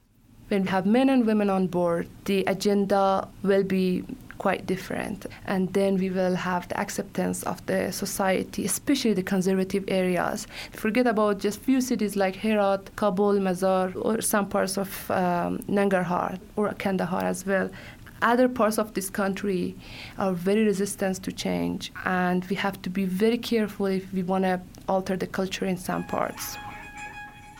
When 0.47 0.63
we 0.63 0.69
have 0.69 0.85
men 0.85 1.09
and 1.09 1.25
women 1.25 1.49
on 1.49 1.67
board, 1.67 2.07
the 2.25 2.43
agenda 2.45 3.27
will 3.43 3.63
be 3.63 4.03
quite 4.37 4.65
different. 4.65 5.25
And 5.45 5.71
then 5.73 5.97
we 5.97 6.09
will 6.09 6.35
have 6.35 6.67
the 6.67 6.79
acceptance 6.79 7.43
of 7.43 7.65
the 7.65 7.91
society, 7.91 8.65
especially 8.65 9.13
the 9.13 9.23
conservative 9.23 9.83
areas. 9.87 10.47
Forget 10.71 11.07
about 11.07 11.39
just 11.39 11.61
few 11.61 11.81
cities 11.81 12.15
like 12.15 12.35
Herat, 12.35 12.95
Kabul, 12.95 13.39
Mazar, 13.39 13.93
or 13.95 14.21
some 14.21 14.47
parts 14.47 14.77
of 14.77 14.89
um, 15.11 15.59
Nangarhar 15.67 16.39
or 16.55 16.73
Kandahar 16.73 17.23
as 17.23 17.45
well. 17.45 17.69
Other 18.21 18.47
parts 18.47 18.77
of 18.79 18.93
this 18.93 19.09
country 19.09 19.75
are 20.17 20.33
very 20.33 20.63
resistant 20.63 21.21
to 21.23 21.31
change, 21.31 21.91
and 22.05 22.45
we 22.45 22.55
have 22.55 22.81
to 22.81 22.89
be 22.89 23.05
very 23.05 23.37
careful 23.37 23.87
if 23.87 24.11
we 24.13 24.23
want 24.23 24.45
to 24.45 24.61
alter 24.87 25.17
the 25.17 25.27
culture 25.27 25.65
in 25.65 25.77
some 25.77 26.03
parts. 26.03 26.57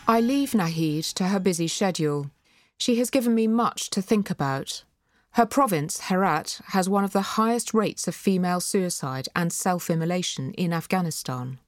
I 0.08 0.20
leave 0.20 0.52
Nahid 0.52 1.12
to 1.14 1.24
her 1.24 1.40
busy 1.40 1.66
schedule. 1.66 2.30
She 2.78 2.94
has 3.00 3.10
given 3.10 3.34
me 3.34 3.48
much 3.48 3.90
to 3.90 4.00
think 4.00 4.30
about. 4.30 4.84
Her 5.32 5.44
province, 5.44 6.02
Herat, 6.02 6.60
has 6.68 6.88
one 6.88 7.02
of 7.02 7.12
the 7.12 7.34
highest 7.34 7.74
rates 7.74 8.06
of 8.06 8.14
female 8.14 8.60
suicide 8.60 9.28
and 9.34 9.52
self 9.52 9.90
immolation 9.90 10.52
in 10.52 10.72
Afghanistan. 10.72 11.58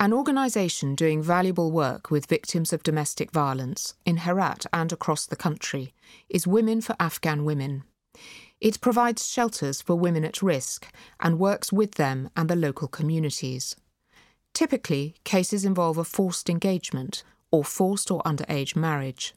An 0.00 0.12
organisation 0.12 0.96
doing 0.96 1.22
valuable 1.22 1.70
work 1.70 2.10
with 2.10 2.26
victims 2.26 2.72
of 2.72 2.82
domestic 2.82 3.30
violence 3.30 3.94
in 4.04 4.16
Herat 4.16 4.66
and 4.72 4.92
across 4.92 5.24
the 5.24 5.36
country 5.36 5.94
is 6.28 6.48
Women 6.48 6.80
for 6.80 6.96
Afghan 6.98 7.44
Women. 7.44 7.84
It 8.60 8.80
provides 8.80 9.28
shelters 9.28 9.80
for 9.80 9.94
women 9.94 10.24
at 10.24 10.42
risk 10.42 10.92
and 11.20 11.38
works 11.38 11.72
with 11.72 11.92
them 11.92 12.30
and 12.36 12.50
the 12.50 12.56
local 12.56 12.88
communities. 12.88 13.76
Typically, 14.52 15.14
cases 15.22 15.64
involve 15.64 15.98
a 15.98 16.04
forced 16.04 16.50
engagement 16.50 17.22
or 17.54 17.62
forced 17.62 18.10
or 18.10 18.20
underage 18.24 18.74
marriage. 18.74 19.32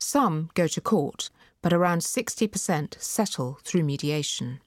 Some 0.00 0.48
go 0.54 0.66
to 0.66 0.80
court, 0.80 1.28
but 1.60 1.74
around 1.74 1.98
60% 1.98 2.98
settle 2.98 3.58
through 3.62 3.82
mediation. 3.82 4.60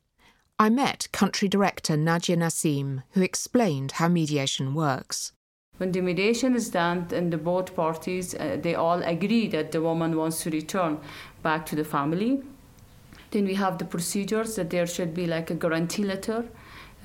I 0.60 0.70
met 0.70 1.08
country 1.12 1.48
director 1.48 1.98
Nadia 1.98 2.38
Nassim, 2.38 3.02
who 3.14 3.24
explained 3.24 3.94
how 3.94 4.08
mediation 4.08 4.76
works. 4.76 5.32
When 5.78 5.92
the 5.92 6.02
mediation 6.02 6.56
is 6.56 6.70
done 6.70 7.08
and 7.12 7.34
the 7.34 7.40
both 7.40 7.76
parties, 7.76 8.36
uh, 8.36 8.58
they 8.62 8.76
all 8.76 9.02
agree 9.02 9.48
that 9.48 9.72
the 9.72 9.82
woman 9.82 10.16
wants 10.16 10.44
to 10.44 10.52
return 10.52 11.00
back 11.42 11.66
to 11.68 11.76
the 11.76 11.84
family, 11.84 12.44
then 13.32 13.46
we 13.46 13.56
have 13.56 13.80
the 13.80 13.86
procedures 13.86 14.56
that 14.56 14.70
there 14.70 14.86
should 14.86 15.16
be 15.16 15.26
like 15.26 15.50
a 15.50 15.56
guarantee 15.56 16.04
letter 16.04 16.46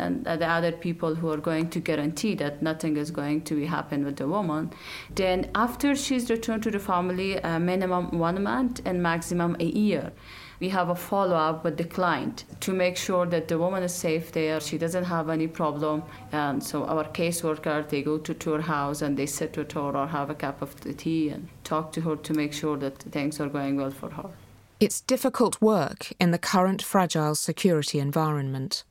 and 0.03 0.25
the 0.25 0.47
other 0.47 0.73
people 0.73 1.15
who 1.15 1.31
are 1.31 1.43
going 1.51 1.69
to 1.71 1.81
guarantee 1.81 2.35
that 2.37 2.63
nothing 2.63 2.97
is 2.97 3.11
going 3.11 3.43
to 3.43 3.55
be 3.55 3.67
happen 3.67 4.05
with 4.05 4.17
the 4.17 4.29
woman. 4.29 4.71
Then 5.15 5.51
after 5.55 5.95
she's 5.95 6.31
returned 6.31 6.63
to 6.65 6.71
the 6.71 6.79
family, 6.79 7.37
a 7.37 7.59
minimum 7.59 8.19
one 8.19 8.43
month 8.43 8.81
and 8.85 9.03
maximum 9.03 9.57
a 9.61 9.65
year. 9.65 10.13
We 10.61 10.69
have 10.69 10.91
a 10.91 10.95
follow 10.95 11.35
up 11.35 11.65
with 11.65 11.77
the 11.77 11.85
client 11.85 12.45
to 12.61 12.73
make 12.73 12.97
sure 12.97 13.27
that 13.27 13.49
the 13.49 13.59
woman 13.59 13.83
is 13.83 13.93
safe 13.93 14.31
there, 14.31 14.61
she 14.61 14.79
doesn't 14.79 15.05
have 15.05 15.29
any 15.29 15.49
problem. 15.49 16.05
And 16.31 16.63
so 16.63 16.85
our 16.85 17.03
caseworker, 17.03 17.89
they 17.89 18.03
go 18.03 18.19
to, 18.19 18.33
to 18.33 18.53
her 18.53 18.61
house 18.61 19.03
and 19.03 19.17
they 19.17 19.27
sit 19.27 19.57
with 19.57 19.73
her 19.73 19.81
or 19.81 20.07
have 20.07 20.31
a 20.31 20.37
cup 20.37 20.63
of 20.63 20.71
tea 20.97 21.31
and 21.31 21.49
talk 21.65 21.91
to 21.95 22.01
her 22.03 22.15
to 22.15 22.33
make 22.35 22.53
sure 22.53 22.77
that 22.77 22.99
things 23.03 23.41
are 23.41 23.49
going 23.49 23.77
well 23.77 23.91
for 23.91 24.11
her. 24.11 24.31
It's 24.79 25.01
difficult 25.01 25.61
work 25.61 26.13
in 26.21 26.31
the 26.31 26.39
current 26.39 26.81
fragile 26.81 27.35
security 27.35 27.99
environment 27.99 28.85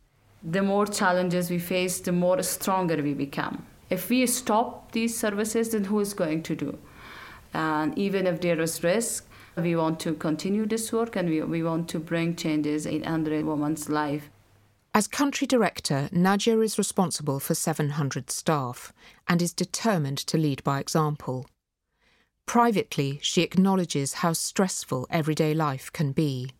the 0.44 0.62
more 0.62 0.86
challenges 0.86 1.50
we 1.50 1.60
face, 1.60 2.00
the 2.00 2.12
more 2.12 2.42
stronger 2.44 3.02
we 3.02 3.14
become. 3.14 3.66
If 3.90 4.10
we 4.10 4.26
stop 4.28 4.92
these 4.92 5.18
services, 5.18 5.70
then 5.70 5.86
who 5.86 6.00
is 6.00 6.14
going 6.14 6.44
to 6.44 6.56
do? 6.56 6.78
And 7.54 7.98
even 7.98 8.26
if 8.26 8.42
there 8.42 8.60
is 8.62 8.84
risk, 8.84 9.28
we 9.58 9.76
want 9.76 10.00
to 10.02 10.14
continue 10.14 10.66
this 10.66 10.94
work 10.94 11.16
and 11.16 11.30
we, 11.30 11.42
we 11.42 11.62
want 11.62 11.90
to 11.90 12.00
bring 12.00 12.36
changes 12.36 12.86
in 12.86 13.04
under 13.06 13.44
woman's 13.44 13.90
life. 13.90 14.30
As 14.94 15.08
country 15.08 15.48
director, 15.48 16.10
Nadia 16.12 16.60
is 16.60 16.78
responsible 16.78 17.40
for 17.40 17.54
700 17.54 18.30
staff 18.30 18.92
and 19.28 19.42
is 19.42 19.54
determined 19.54 20.18
to 20.20 20.38
lead 20.38 20.64
by 20.64 20.80
example. 20.80 21.46
Privately, 22.46 23.20
she 23.22 23.42
acknowledges 23.42 24.16
how 24.16 24.34
stressful 24.34 25.08
everyday 25.10 25.54
life 25.54 25.92
can 25.94 26.12
be 26.12 26.52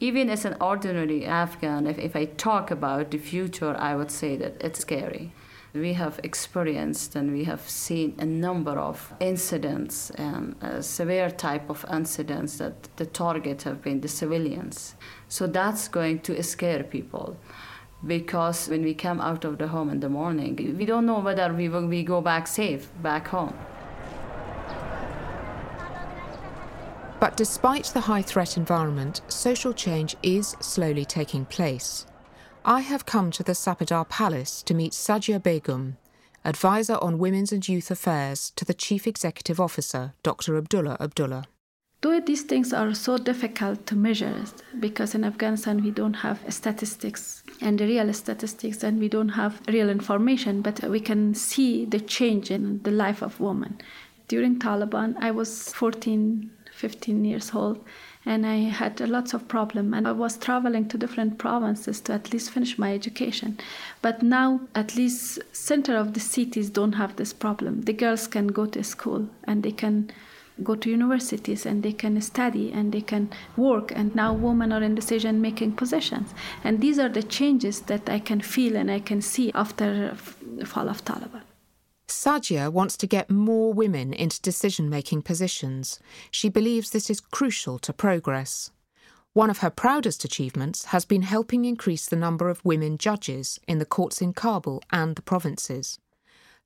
even 0.00 0.30
as 0.30 0.46
an 0.46 0.56
ordinary 0.60 1.26
Afghan, 1.26 1.86
if, 1.86 1.98
if 1.98 2.16
I 2.16 2.24
talk 2.24 2.70
about 2.70 3.10
the 3.10 3.18
future, 3.18 3.76
I 3.76 3.94
would 3.94 4.10
say 4.10 4.36
that 4.36 4.56
it's 4.60 4.80
scary. 4.80 5.32
We 5.74 5.92
have 5.92 6.18
experienced 6.24 7.14
and 7.14 7.32
we 7.32 7.44
have 7.44 7.68
seen 7.68 8.16
a 8.18 8.24
number 8.24 8.72
of 8.72 9.12
incidents, 9.20 10.10
and 10.10 10.56
a 10.62 10.82
severe 10.82 11.30
type 11.30 11.70
of 11.70 11.84
incidents 11.92 12.56
that 12.58 12.88
the 12.96 13.06
target 13.06 13.62
have 13.62 13.82
been 13.82 14.00
the 14.00 14.08
civilians. 14.08 14.96
So 15.28 15.46
that's 15.46 15.86
going 15.86 16.20
to 16.20 16.42
scare 16.42 16.82
people 16.82 17.36
because 18.04 18.68
when 18.68 18.82
we 18.82 18.94
come 18.94 19.20
out 19.20 19.44
of 19.44 19.58
the 19.58 19.68
home 19.68 19.90
in 19.90 20.00
the 20.00 20.08
morning, 20.08 20.56
we 20.78 20.86
don't 20.86 21.06
know 21.06 21.20
whether 21.20 21.52
we 21.52 21.68
will 21.68 21.86
we 21.86 22.02
go 22.02 22.20
back 22.20 22.46
safe 22.46 22.88
back 23.02 23.28
home. 23.28 23.54
But 27.20 27.36
despite 27.36 27.84
the 27.84 28.00
high 28.00 28.22
threat 28.22 28.56
environment, 28.56 29.20
social 29.28 29.74
change 29.74 30.16
is 30.22 30.56
slowly 30.60 31.04
taking 31.04 31.44
place. 31.44 32.06
I 32.64 32.80
have 32.80 33.04
come 33.04 33.30
to 33.32 33.42
the 33.42 33.52
Sapedar 33.52 34.08
Palace 34.08 34.62
to 34.62 34.72
meet 34.72 34.92
Sajia 34.92 35.42
Begum, 35.42 35.98
advisor 36.46 36.96
on 37.02 37.18
women's 37.18 37.52
and 37.52 37.68
youth 37.68 37.90
affairs 37.90 38.52
to 38.56 38.64
the 38.64 38.72
Chief 38.72 39.06
Executive 39.06 39.60
Officer, 39.60 40.14
Dr. 40.22 40.56
Abdullah 40.56 40.96
Abdullah. 40.98 41.44
Though 42.00 42.18
these 42.20 42.44
things 42.44 42.72
are 42.72 42.94
so 42.94 43.18
difficult 43.18 43.86
to 43.88 43.94
measure 43.94 44.44
because 44.78 45.14
in 45.14 45.22
Afghanistan 45.22 45.82
we 45.82 45.90
don't 45.90 46.14
have 46.14 46.40
statistics 46.48 47.42
and 47.60 47.78
real 47.78 48.10
statistics 48.14 48.82
and 48.82 48.98
we 48.98 49.10
don't 49.10 49.36
have 49.40 49.60
real 49.68 49.90
information, 49.90 50.62
but 50.62 50.82
we 50.88 51.00
can 51.00 51.34
see 51.34 51.84
the 51.84 52.00
change 52.00 52.50
in 52.50 52.82
the 52.84 52.90
life 52.90 53.20
of 53.20 53.38
women. 53.38 53.78
During 54.28 54.58
Taliban, 54.58 55.16
I 55.20 55.32
was 55.32 55.72
14, 55.74 56.50
15 56.80 57.24
years 57.24 57.54
old 57.54 57.84
and 58.24 58.46
I 58.46 58.56
had 58.56 59.00
lots 59.00 59.34
of 59.34 59.48
problem 59.48 59.94
and 59.94 60.06
I 60.06 60.12
was 60.12 60.36
traveling 60.36 60.88
to 60.88 60.98
different 60.98 61.38
provinces 61.38 62.00
to 62.02 62.12
at 62.12 62.32
least 62.32 62.50
finish 62.50 62.78
my 62.78 62.92
education. 62.94 63.58
But 64.02 64.22
now 64.22 64.60
at 64.74 64.96
least 64.96 65.40
center 65.52 65.96
of 65.96 66.12
the 66.14 66.20
cities 66.20 66.70
don't 66.70 66.94
have 66.94 67.16
this 67.16 67.32
problem. 67.32 67.82
The 67.82 67.92
girls 67.92 68.26
can 68.26 68.48
go 68.48 68.66
to 68.66 68.84
school 68.84 69.28
and 69.44 69.62
they 69.62 69.72
can 69.72 70.10
go 70.62 70.74
to 70.74 70.90
universities 70.90 71.64
and 71.66 71.82
they 71.82 71.92
can 71.92 72.20
study 72.20 72.70
and 72.72 72.92
they 72.92 73.00
can 73.00 73.30
work 73.56 73.92
and 73.92 74.14
now 74.14 74.32
women 74.32 74.72
are 74.72 74.82
in 74.82 74.94
decision 74.94 75.40
making 75.40 75.72
positions 75.72 76.34
and 76.64 76.80
these 76.80 76.98
are 76.98 77.08
the 77.08 77.22
changes 77.22 77.80
that 77.82 78.10
i 78.10 78.18
can 78.18 78.40
feel 78.40 78.76
and 78.76 78.90
i 78.90 79.00
can 79.00 79.22
see 79.22 79.50
after 79.54 80.14
the 80.58 80.66
fall 80.66 80.88
of 80.90 81.02
taliban 81.04 81.49
Sajia 82.10 82.70
wants 82.70 82.96
to 82.98 83.06
get 83.06 83.30
more 83.30 83.72
women 83.72 84.12
into 84.12 84.40
decision 84.40 84.90
making 84.90 85.22
positions. 85.22 85.98
She 86.30 86.48
believes 86.48 86.90
this 86.90 87.10
is 87.10 87.20
crucial 87.20 87.78
to 87.78 87.92
progress. 87.92 88.70
One 89.32 89.50
of 89.50 89.58
her 89.58 89.70
proudest 89.70 90.24
achievements 90.24 90.86
has 90.86 91.04
been 91.04 91.22
helping 91.22 91.64
increase 91.64 92.06
the 92.06 92.16
number 92.16 92.48
of 92.48 92.64
women 92.64 92.98
judges 92.98 93.60
in 93.68 93.78
the 93.78 93.86
courts 93.86 94.20
in 94.20 94.32
Kabul 94.32 94.82
and 94.90 95.14
the 95.14 95.22
provinces. 95.22 95.98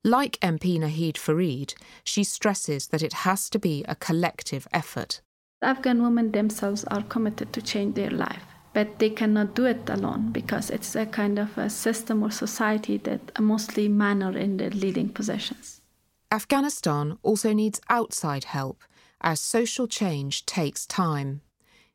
Like 0.03 0.41
MP 0.41 0.79
Nahid 0.79 1.19
Farid, 1.19 1.75
she 2.03 2.25
stresses 2.25 2.89
that 2.89 3.03
it 3.03 3.25
has 3.25 3.51
to 3.51 3.59
be 3.59 3.85
a 3.87 3.95
collective 3.95 4.67
effort. 4.73 5.21
Afghan 5.63 6.03
women 6.03 6.33
themselves 6.33 6.85
are 6.85 7.03
committed 7.03 7.53
to 7.53 7.63
change 7.63 7.95
their 7.95 8.11
life 8.11 8.54
but 8.75 8.99
they 8.99 9.09
cannot 9.09 9.55
do 9.55 9.65
it 9.65 9.89
alone 9.89 10.31
because 10.33 10.69
it's 10.69 10.95
a 10.97 11.07
kind 11.07 11.39
of 11.39 11.57
a 11.57 11.71
system 11.71 12.23
or 12.23 12.31
society 12.31 12.99
that 12.99 13.41
mostly 13.41 13.89
men 13.89 14.23
are 14.23 14.37
in 14.37 14.59
the 14.59 14.69
leading 14.71 15.09
positions. 15.09 15.81
Afghanistan 16.31 17.17
also 17.23 17.53
needs 17.53 17.81
outside 17.89 18.45
help 18.45 18.83
as 19.21 19.39
social 19.41 19.87
change 19.87 20.45
takes 20.45 20.85
time. 20.85 21.41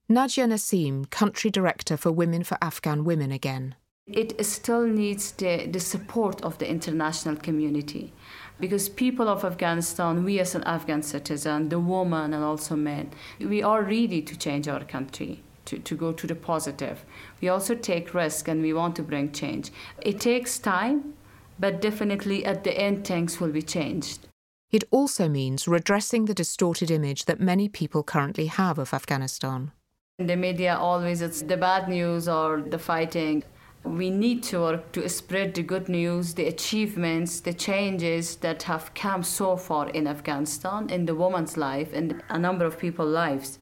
Nadia 0.08 0.48
Nassim, 0.48 1.08
Country 1.10 1.52
Director 1.52 1.98
for 1.98 2.12
Women 2.12 2.44
for 2.44 2.58
Afghan 2.62 3.04
Women 3.04 3.32
again. 3.32 3.76
It 4.08 4.44
still 4.44 4.88
needs 4.88 5.34
the, 5.34 5.68
the 5.68 5.80
support 5.80 6.42
of 6.42 6.58
the 6.58 6.68
international 6.68 7.36
community 7.36 8.12
because 8.60 8.90
people 8.90 9.28
of 9.28 9.46
Afghanistan, 9.46 10.24
we 10.24 10.40
as 10.40 10.56
an 10.56 10.64
Afghan 10.64 11.04
citizen, 11.04 11.70
the 11.70 11.80
women 11.80 12.34
and 12.34 12.44
also 12.44 12.76
men, 12.76 13.12
we 13.40 13.62
are 13.62 13.84
ready 13.84 14.22
to 14.24 14.36
change 14.36 14.68
our 14.68 14.84
country 14.84 15.44
to, 15.70 15.80
to 15.80 15.96
go 15.96 16.12
to 16.12 16.28
the 16.28 16.36
positive. 16.36 17.06
We 17.42 17.50
also 17.50 17.76
take 17.76 18.14
risk 18.14 18.48
and 18.48 18.62
we 18.62 18.74
want 18.74 18.96
to 18.98 19.04
bring 19.04 19.32
change. 19.32 19.72
It 20.02 20.20
takes 20.20 20.60
time, 20.60 21.14
but 21.60 21.82
definitely 21.82 22.46
at 22.46 22.64
the 22.64 22.78
end, 22.78 23.06
things 23.06 23.40
will 23.40 23.52
be 23.52 23.62
changed. 23.62 24.28
It 24.72 24.84
also 24.92 25.28
means 25.28 25.68
redressing 25.68 26.26
the 26.26 26.34
distorted 26.34 26.92
image 26.92 27.26
that 27.26 27.40
many 27.40 27.70
people 27.70 28.04
currently 28.04 28.48
have 28.48 28.78
of 28.78 28.94
Afghanistan. 28.94 29.72
In 30.20 30.28
the 30.28 30.36
media, 30.36 30.76
always 30.76 31.22
it's 31.22 31.42
the 31.42 31.58
bad 31.58 31.88
news 31.88 32.28
or 32.28 32.62
the 32.62 32.78
fighting. 32.78 33.44
We 33.84 34.10
need 34.10 34.44
to 34.44 34.60
work 34.60 34.92
to 34.92 35.08
spread 35.08 35.54
the 35.54 35.64
good 35.64 35.88
news, 35.88 36.34
the 36.34 36.48
achievements, 36.48 37.40
the 37.40 37.54
changes 37.54 38.36
that 38.38 38.64
have 38.64 38.94
come 38.94 39.24
so 39.24 39.56
far 39.56 39.90
in 39.90 40.06
Afghanistan, 40.06 40.90
in 40.90 41.06
the 41.06 41.16
woman's 41.16 41.56
life, 41.56 41.94
and 41.94 42.22
a 42.30 42.38
number 42.38 42.66
of 42.66 42.78
people's 42.78 43.14
lives. 43.14 43.60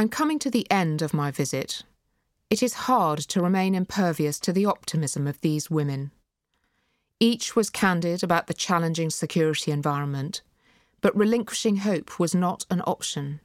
I'm 0.00 0.08
coming 0.08 0.38
to 0.38 0.50
the 0.50 0.70
end 0.70 1.02
of 1.02 1.12
my 1.12 1.32
visit. 1.32 1.82
It 2.50 2.62
is 2.62 2.86
hard 2.86 3.18
to 3.18 3.42
remain 3.42 3.74
impervious 3.74 4.38
to 4.38 4.52
the 4.52 4.64
optimism 4.64 5.26
of 5.26 5.40
these 5.40 5.72
women. 5.72 6.12
Each 7.18 7.56
was 7.56 7.68
candid 7.68 8.22
about 8.22 8.46
the 8.46 8.54
challenging 8.54 9.10
security 9.10 9.72
environment, 9.72 10.40
but 11.00 11.16
relinquishing 11.16 11.78
hope 11.78 12.20
was 12.20 12.32
not 12.32 12.64
an 12.70 12.80
option. 12.82 13.40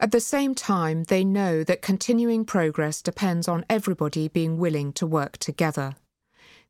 At 0.00 0.10
the 0.10 0.20
same 0.20 0.54
time, 0.54 1.04
they 1.04 1.22
know 1.22 1.62
that 1.64 1.82
continuing 1.82 2.46
progress 2.46 3.02
depends 3.02 3.46
on 3.46 3.66
everybody 3.68 4.28
being 4.28 4.56
willing 4.56 4.90
to 4.94 5.06
work 5.06 5.36
together. 5.36 5.96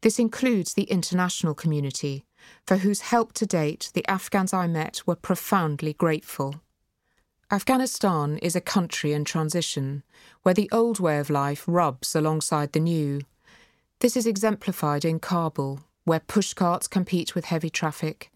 This 0.01 0.19
includes 0.19 0.75
the 0.75 0.91
international 0.91 1.55
community, 1.55 2.25
for 2.67 2.79
whose 2.79 3.03
help 3.03 3.33
to 3.35 3.47
date 3.47 3.93
the 3.95 4.05
Afghans 4.09 4.53
I 4.53 4.67
met 4.67 5.07
were 5.07 5.15
profoundly 5.15 5.93
grateful. 5.93 6.57
Afghanistan 7.53 8.39
is 8.39 8.57
a 8.57 8.63
country 8.63 9.13
in 9.13 9.27
transition, 9.27 10.03
where 10.43 10.55
the 10.55 10.71
old 10.73 10.99
way 10.99 11.19
of 11.19 11.29
life 11.29 11.65
rubs 11.67 12.17
alongside 12.17 12.73
the 12.73 12.81
new. 12.81 13.21
This 14.01 14.17
is 14.17 14.27
exemplified 14.27 15.05
in 15.05 15.21
Kabul, 15.21 15.81
where 16.05 16.21
pushcarts 16.21 16.89
compete 16.89 17.35
with 17.35 17.45
heavy 17.45 17.69
traffic, 17.69 18.33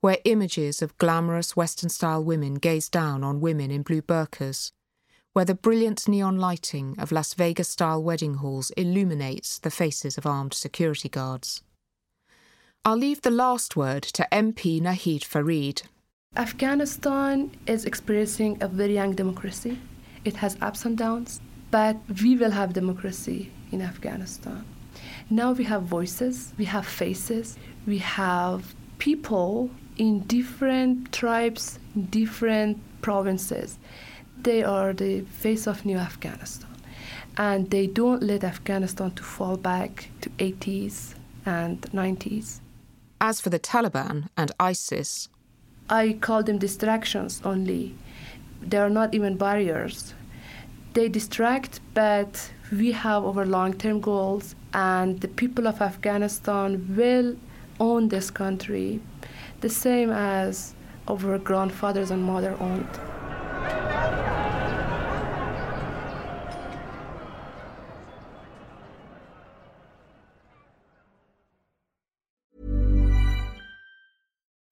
where 0.00 0.18
images 0.24 0.82
of 0.82 0.96
glamorous 0.98 1.56
Western 1.56 1.88
style 1.88 2.22
women 2.22 2.54
gaze 2.54 2.88
down 2.88 3.24
on 3.24 3.40
women 3.40 3.72
in 3.72 3.82
blue 3.82 4.02
burqas, 4.02 4.70
where 5.32 5.44
the 5.44 5.52
brilliant 5.52 6.06
neon 6.06 6.38
lighting 6.38 6.94
of 6.96 7.10
Las 7.10 7.34
Vegas 7.34 7.70
style 7.70 8.00
wedding 8.00 8.34
halls 8.34 8.70
illuminates 8.76 9.58
the 9.58 9.72
faces 9.72 10.16
of 10.16 10.26
armed 10.26 10.54
security 10.54 11.08
guards. 11.08 11.64
I'll 12.84 12.96
leave 12.96 13.22
the 13.22 13.32
last 13.32 13.74
word 13.74 14.04
to 14.04 14.28
MP 14.30 14.80
Nahid 14.80 15.24
Farid, 15.24 15.82
Afghanistan 16.36 17.50
is 17.66 17.84
experiencing 17.84 18.56
a 18.60 18.68
very 18.68 18.94
young 18.94 19.14
democracy. 19.14 19.76
It 20.24 20.36
has 20.36 20.56
ups 20.62 20.84
and 20.84 20.96
downs, 20.96 21.40
but 21.72 21.96
we 22.22 22.36
will 22.36 22.52
have 22.52 22.72
democracy 22.72 23.50
in 23.72 23.82
Afghanistan. 23.82 24.64
Now 25.28 25.50
we 25.52 25.64
have 25.64 25.82
voices, 25.82 26.52
we 26.56 26.66
have 26.66 26.86
faces, 26.86 27.58
we 27.84 27.98
have 27.98 28.74
people 28.98 29.70
in 29.98 30.20
different 30.20 31.12
tribes, 31.12 31.80
different 32.10 32.78
provinces. 33.02 33.78
They 34.40 34.62
are 34.62 34.92
the 34.92 35.22
face 35.22 35.66
of 35.66 35.84
new 35.84 35.98
Afghanistan. 35.98 36.70
And 37.38 37.70
they 37.70 37.88
don't 37.88 38.22
let 38.22 38.44
Afghanistan 38.44 39.10
to 39.10 39.22
fall 39.24 39.56
back 39.56 40.08
to 40.20 40.30
80s 40.38 41.14
and 41.44 41.82
90s. 41.92 42.60
As 43.20 43.40
for 43.40 43.50
the 43.50 43.58
Taliban 43.58 44.28
and 44.36 44.52
ISIS, 44.60 45.28
I 45.92 46.16
call 46.20 46.44
them 46.44 46.58
distractions 46.58 47.42
only. 47.44 47.96
They 48.62 48.76
are 48.76 48.88
not 48.88 49.12
even 49.12 49.36
barriers. 49.36 50.14
They 50.94 51.08
distract, 51.08 51.80
but 51.94 52.52
we 52.70 52.92
have 52.92 53.24
our 53.24 53.44
long 53.44 53.74
term 53.74 54.00
goals, 54.00 54.54
and 54.72 55.20
the 55.20 55.26
people 55.26 55.66
of 55.66 55.82
Afghanistan 55.82 56.94
will 56.96 57.36
own 57.80 58.08
this 58.08 58.30
country 58.30 59.00
the 59.60 59.68
same 59.68 60.10
as 60.10 60.74
our 61.08 61.38
grandfathers 61.38 62.12
and 62.12 62.22
mother 62.22 62.56
owned. 62.60 63.09